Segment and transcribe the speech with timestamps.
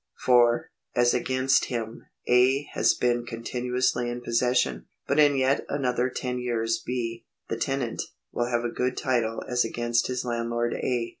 [0.25, 2.63] for, as against him, A.
[2.73, 4.87] has been continuously in possession.
[5.05, 8.01] But in yet another ten years B., the tenant,
[8.31, 11.09] will have a good title as against his landlord A.